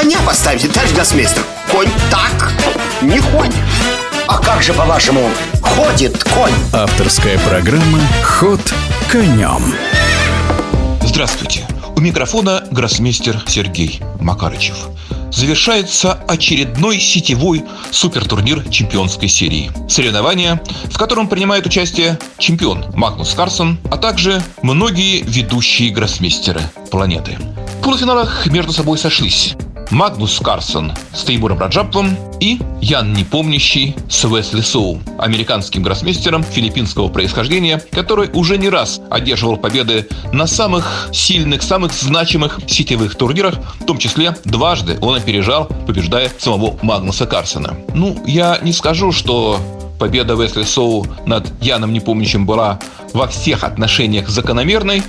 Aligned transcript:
коня 0.00 0.18
поставите, 0.24 0.68
товарищ 0.68 0.92
гроссмейстер? 0.92 1.42
Конь 1.72 1.88
так 2.08 2.52
не 3.02 3.18
ходит. 3.18 3.56
А 4.28 4.38
как 4.38 4.62
же, 4.62 4.72
по-вашему, 4.72 5.28
ходит 5.60 6.22
конь? 6.22 6.52
Авторская 6.72 7.36
программа 7.40 7.98
«Ход 8.22 8.60
конем». 9.10 9.74
Здравствуйте. 11.02 11.66
У 11.96 12.00
микрофона 12.00 12.64
гроссмейстер 12.70 13.42
Сергей 13.48 14.00
Макарычев. 14.20 14.76
Завершается 15.32 16.12
очередной 16.28 17.00
сетевой 17.00 17.64
супертурнир 17.90 18.68
чемпионской 18.70 19.28
серии. 19.28 19.72
Соревнования, 19.88 20.62
в 20.92 20.96
котором 20.96 21.26
принимает 21.26 21.66
участие 21.66 22.20
чемпион 22.38 22.84
Магнус 22.94 23.34
Карсон, 23.34 23.78
а 23.90 23.96
также 23.96 24.40
многие 24.62 25.22
ведущие 25.22 25.90
гроссмейстеры 25.90 26.62
планеты. 26.92 27.36
В 27.80 27.82
полуфиналах 27.82 28.46
между 28.46 28.72
собой 28.72 28.96
сошлись 28.96 29.56
Магнус 29.90 30.38
Карсон 30.40 30.92
с 31.14 31.24
Теймуром 31.24 31.58
Раджаповым 31.58 32.16
и 32.40 32.58
Ян 32.82 33.14
Непомнящий 33.14 33.96
с 34.08 34.24
Уэсли 34.24 34.60
Соу, 34.60 35.00
американским 35.18 35.82
гроссмейстером 35.82 36.42
филиппинского 36.42 37.08
происхождения, 37.08 37.82
который 37.90 38.28
уже 38.34 38.58
не 38.58 38.68
раз 38.68 39.00
одерживал 39.10 39.56
победы 39.56 40.06
на 40.32 40.46
самых 40.46 41.08
сильных, 41.12 41.62
самых 41.62 41.92
значимых 41.92 42.60
сетевых 42.66 43.14
турнирах, 43.14 43.54
в 43.80 43.84
том 43.86 43.98
числе 43.98 44.36
дважды 44.44 44.98
он 45.00 45.16
опережал, 45.16 45.66
побеждая 45.86 46.30
самого 46.38 46.78
Магнуса 46.82 47.26
Карсона. 47.26 47.76
Ну, 47.94 48.22
я 48.26 48.58
не 48.62 48.72
скажу, 48.72 49.10
что 49.10 49.58
победа 49.98 50.36
Уэсли 50.36 50.64
Соу 50.64 51.06
над 51.26 51.50
Яном 51.62 51.92
Непомнящим 51.92 52.46
была 52.46 52.78
во 53.14 53.26
всех 53.26 53.64
отношениях 53.64 54.28
закономерной, 54.28 55.02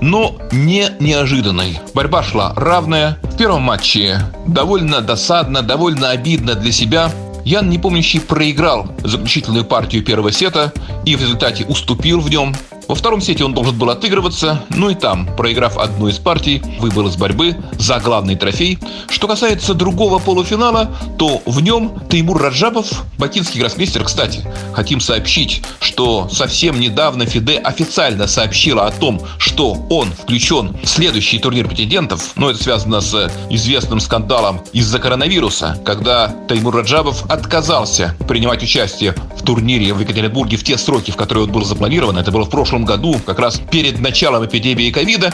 но 0.00 0.36
не 0.52 0.88
неожиданной. 0.98 1.78
Борьба 1.94 2.22
шла 2.22 2.52
равная. 2.56 3.18
В 3.22 3.36
первом 3.36 3.62
матче 3.62 4.20
довольно 4.46 5.00
досадно, 5.00 5.62
довольно 5.62 6.10
обидно 6.10 6.54
для 6.54 6.72
себя. 6.72 7.10
Ян 7.44 7.70
Непомнящий 7.70 8.20
проиграл 8.20 8.88
заключительную 9.02 9.64
партию 9.64 10.04
первого 10.04 10.30
сета 10.30 10.72
и 11.04 11.16
в 11.16 11.20
результате 11.20 11.64
уступил 11.64 12.20
в 12.20 12.28
нем 12.28 12.54
во 12.90 12.96
втором 12.96 13.20
сете 13.20 13.44
он 13.44 13.54
должен 13.54 13.78
был 13.78 13.88
отыгрываться, 13.90 14.64
ну 14.70 14.90
и 14.90 14.96
там, 14.96 15.24
проиграв 15.36 15.78
одну 15.78 16.08
из 16.08 16.18
партий, 16.18 16.60
выбыл 16.80 17.06
из 17.06 17.14
борьбы 17.14 17.56
за 17.78 18.00
главный 18.00 18.34
трофей. 18.34 18.80
Что 19.08 19.28
касается 19.28 19.74
другого 19.74 20.18
полуфинала, 20.18 20.90
то 21.16 21.40
в 21.46 21.62
нем 21.62 21.92
Теймур 22.10 22.42
Раджабов, 22.42 23.04
бакинский 23.16 23.60
гроссмейстер, 23.60 24.02
кстати, 24.02 24.42
хотим 24.72 24.98
сообщить, 24.98 25.62
что 25.78 26.28
совсем 26.32 26.80
недавно 26.80 27.26
Фиде 27.26 27.58
официально 27.58 28.26
сообщила 28.26 28.86
о 28.86 28.90
том, 28.90 29.22
что 29.38 29.86
он 29.88 30.10
включен 30.12 30.76
в 30.82 30.88
следующий 30.88 31.38
турнир 31.38 31.68
претендентов, 31.68 32.32
но 32.34 32.50
это 32.50 32.60
связано 32.60 33.00
с 33.00 33.30
известным 33.50 34.00
скандалом 34.00 34.62
из-за 34.72 34.98
коронавируса, 34.98 35.78
когда 35.84 36.34
Теймур 36.48 36.74
Раджабов 36.74 37.30
отказался 37.30 38.16
принимать 38.26 38.64
участие 38.64 39.14
в 39.36 39.44
турнире 39.44 39.94
в 39.94 40.00
Екатеринбурге 40.00 40.56
в 40.56 40.64
те 40.64 40.76
сроки, 40.76 41.12
в 41.12 41.16
которые 41.16 41.44
он 41.44 41.52
был 41.52 41.64
запланирован. 41.64 42.18
Это 42.18 42.32
было 42.32 42.44
в 42.44 42.50
прошлом 42.50 42.79
прошлом 42.80 42.84
году, 42.84 43.20
как 43.24 43.38
раз 43.38 43.60
перед 43.70 44.00
началом 44.00 44.44
эпидемии 44.44 44.90
ковида, 44.90 45.32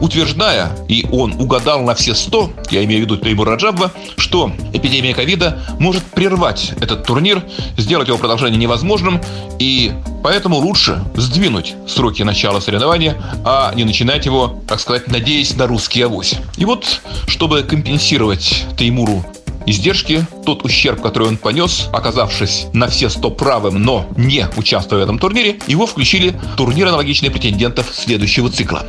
утверждая, 0.00 0.70
и 0.88 1.06
он 1.10 1.34
угадал 1.40 1.82
на 1.82 1.94
все 1.94 2.14
100, 2.14 2.52
я 2.70 2.84
имею 2.84 3.00
в 3.00 3.04
виду 3.04 3.16
Теймур 3.16 3.48
Раджабова, 3.48 3.92
что 4.16 4.52
эпидемия 4.72 5.14
ковида 5.14 5.58
может 5.78 6.04
прервать 6.04 6.72
этот 6.80 7.04
турнир, 7.04 7.42
сделать 7.76 8.08
его 8.08 8.18
продолжение 8.18 8.58
невозможным, 8.58 9.20
и 9.58 9.92
поэтому 10.22 10.56
лучше 10.56 11.02
сдвинуть 11.16 11.74
сроки 11.86 12.22
начала 12.22 12.60
соревнования, 12.60 13.16
а 13.44 13.72
не 13.74 13.84
начинать 13.84 14.26
его, 14.26 14.60
так 14.66 14.80
сказать, 14.80 15.08
надеясь 15.08 15.56
на 15.56 15.66
русский 15.66 16.02
авось. 16.02 16.36
И 16.56 16.64
вот, 16.64 17.00
чтобы 17.26 17.62
компенсировать 17.62 18.64
Теймуру 18.76 19.24
издержки, 19.70 20.26
тот 20.44 20.64
ущерб, 20.64 21.00
который 21.00 21.28
он 21.28 21.36
понес, 21.36 21.88
оказавшись 21.92 22.66
на 22.72 22.88
все 22.88 23.08
100 23.08 23.30
правым, 23.32 23.82
но 23.82 24.06
не 24.16 24.46
участвуя 24.56 25.00
в 25.00 25.02
этом 25.02 25.18
турнире, 25.18 25.58
его 25.66 25.86
включили 25.86 26.30
в 26.30 26.56
турнир 26.56 26.88
аналогичных 26.88 27.32
претендентов 27.32 27.90
следующего 27.92 28.50
цикла. 28.50 28.86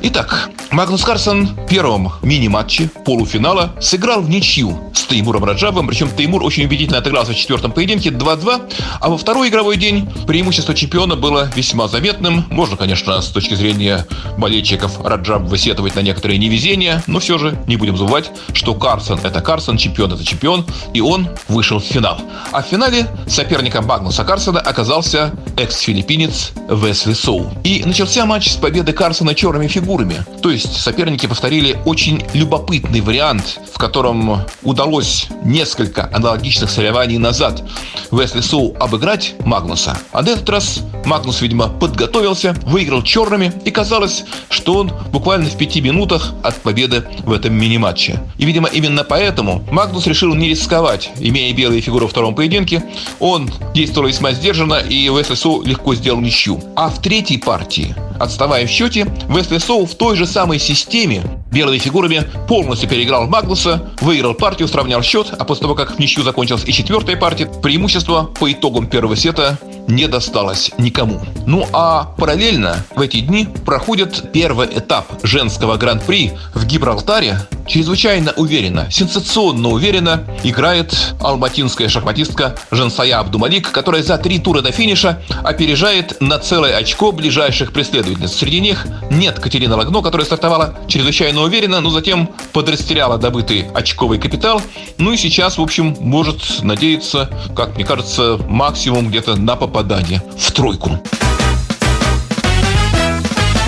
Итак, 0.00 0.50
Магнус 0.70 1.02
Карсон 1.02 1.46
в 1.46 1.66
первом 1.66 2.12
мини-матче 2.22 2.88
полуфинала 3.04 3.74
сыграл 3.80 4.20
в 4.20 4.30
ничью 4.30 4.78
с 4.94 5.04
Теймуром 5.04 5.44
Раджабом, 5.44 5.88
причем 5.88 6.08
Теймур 6.08 6.44
очень 6.44 6.66
убедительно 6.66 6.98
отыгрался 6.98 7.32
в 7.32 7.36
четвертом 7.36 7.72
поединке 7.72 8.10
2-2, 8.10 8.72
а 9.00 9.08
во 9.08 9.18
второй 9.18 9.48
игровой 9.48 9.76
день 9.76 10.08
преимущество 10.26 10.74
чемпиона 10.74 11.16
было 11.16 11.50
весьма 11.56 11.88
заметным. 11.88 12.44
Можно, 12.50 12.76
конечно, 12.76 13.20
с 13.20 13.28
точки 13.28 13.54
зрения 13.54 14.06
болельщиков 14.36 15.04
Раджаб 15.04 15.42
высетовать 15.42 15.96
на 15.96 16.00
некоторые 16.00 16.38
невезения, 16.38 17.02
но 17.08 17.18
все 17.18 17.38
же 17.38 17.58
не 17.66 17.76
будем 17.76 17.96
забывать, 17.96 18.30
что 18.52 18.74
Карсон 18.74 19.18
это 19.24 19.40
Карсон, 19.40 19.78
чемпион 19.78 20.12
это 20.18 20.26
чемпион, 20.26 20.66
и 20.92 21.00
он 21.00 21.28
вышел 21.48 21.78
в 21.78 21.84
финал. 21.84 22.20
А 22.52 22.62
в 22.62 22.66
финале 22.66 23.06
соперником 23.26 23.86
Магнуса 23.86 24.24
Карсона 24.24 24.60
оказался 24.60 25.32
экс-филиппинец 25.56 26.52
Весли 26.68 27.14
Соу. 27.14 27.50
И 27.64 27.82
начался 27.84 28.26
матч 28.26 28.50
с 28.52 28.56
победы 28.56 28.92
Карсона 28.92 29.34
черными 29.34 29.68
фигурами. 29.68 30.24
То 30.42 30.50
есть 30.50 30.80
соперники 30.80 31.26
повторили 31.26 31.78
очень 31.84 32.24
любопытный 32.34 33.00
вариант, 33.00 33.60
в 33.72 33.78
котором 33.78 34.42
удалось 34.62 35.28
несколько 35.44 36.10
аналогичных 36.12 36.70
соревнований 36.70 37.18
назад 37.18 37.62
Весли 38.10 38.40
Соу 38.40 38.76
обыграть 38.78 39.34
Магнуса. 39.44 39.96
А 40.12 40.22
на 40.22 40.30
этот 40.30 40.48
раз 40.48 40.80
Магнус, 41.04 41.40
видимо, 41.40 41.68
подготовился, 41.68 42.54
выиграл 42.66 43.02
черными, 43.02 43.52
и 43.64 43.70
казалось, 43.70 44.24
что 44.50 44.74
он 44.74 44.92
буквально 45.12 45.48
в 45.48 45.56
пяти 45.56 45.80
минутах 45.80 46.34
от 46.42 46.56
победы 46.56 47.04
в 47.24 47.32
этом 47.32 47.54
мини-матче. 47.54 48.20
И, 48.38 48.44
видимо, 48.44 48.68
именно 48.68 49.04
поэтому 49.04 49.64
Магнус 49.70 49.97
решил 50.06 50.34
не 50.34 50.48
рисковать, 50.48 51.10
имея 51.18 51.54
белые 51.54 51.80
фигуры 51.80 52.04
во 52.04 52.10
втором 52.10 52.34
поединке. 52.34 52.84
Он 53.20 53.50
действовал 53.74 54.08
весьма 54.08 54.32
сдержанно, 54.32 54.80
и 54.80 55.08
Весли 55.08 55.34
Соу 55.34 55.62
легко 55.62 55.94
сделал 55.94 56.20
ничью. 56.20 56.60
А 56.76 56.88
в 56.88 57.00
третьей 57.00 57.38
партии, 57.38 57.94
отставая 58.18 58.66
в 58.66 58.70
счете, 58.70 59.06
Весли 59.28 59.58
Соу 59.58 59.86
в 59.86 59.94
той 59.94 60.16
же 60.16 60.26
самой 60.26 60.58
системе 60.58 61.22
белыми 61.50 61.78
фигурами 61.78 62.24
полностью 62.46 62.88
переиграл 62.88 63.26
Магнуса, 63.26 63.90
выиграл 64.00 64.34
партию, 64.34 64.68
сравнял 64.68 65.02
счет, 65.02 65.32
а 65.38 65.44
после 65.44 65.62
того, 65.62 65.74
как 65.74 65.96
в 65.96 65.98
ничью 65.98 66.22
закончилась 66.22 66.64
и 66.66 66.72
четвертая 66.72 67.16
партия, 67.16 67.46
преимущество 67.46 68.24
по 68.24 68.50
итогам 68.50 68.86
первого 68.86 69.16
сета 69.16 69.58
не 69.88 70.06
досталось 70.06 70.70
никому. 70.78 71.20
Ну 71.46 71.66
а 71.72 72.04
параллельно 72.18 72.84
в 72.94 73.00
эти 73.00 73.20
дни 73.20 73.48
проходит 73.64 74.30
первый 74.32 74.66
этап 74.66 75.06
женского 75.22 75.76
гран-при 75.76 76.32
в 76.54 76.66
Гибралтаре. 76.66 77.40
Чрезвычайно 77.68 78.32
уверенно, 78.36 78.90
сенсационно 78.90 79.68
уверенно 79.68 80.24
играет 80.42 81.14
алматинская 81.20 81.90
шахматистка 81.90 82.56
Жансая 82.70 83.18
Абдумалик, 83.18 83.70
которая 83.70 84.02
за 84.02 84.16
три 84.16 84.38
тура 84.38 84.62
до 84.62 84.72
финиша 84.72 85.22
опережает 85.44 86.18
на 86.20 86.38
целое 86.38 86.76
очко 86.76 87.12
ближайших 87.12 87.74
преследовательниц. 87.74 88.32
Среди 88.32 88.60
них 88.60 88.86
нет 89.10 89.38
Катерины 89.38 89.76
Лагно, 89.76 90.00
которая 90.00 90.24
стартовала 90.24 90.78
чрезвычайно 90.88 91.42
уверенно, 91.42 91.80
но 91.80 91.90
затем 91.90 92.30
подрастеряла 92.54 93.18
добытый 93.18 93.66
очковый 93.74 94.18
капитал. 94.18 94.62
Ну 94.96 95.12
и 95.12 95.18
сейчас, 95.18 95.58
в 95.58 95.62
общем, 95.62 95.94
может 96.00 96.62
надеяться, 96.62 97.28
как 97.54 97.76
мне 97.76 97.84
кажется, 97.84 98.38
максимум 98.48 99.08
где-то 99.08 99.36
на 99.36 99.56
попадание 99.56 100.22
в 100.38 100.50
тройку. 100.52 100.98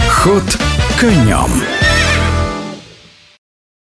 Ход 0.09 0.45
конем. 0.99 1.80